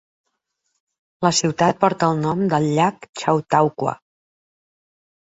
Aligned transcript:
La 1.25 1.31
ciutat 1.39 1.77
porta 1.83 2.09
el 2.13 2.17
nom 2.21 2.41
del 2.53 2.65
llac 2.79 3.05
Chautauqua. 3.21 3.95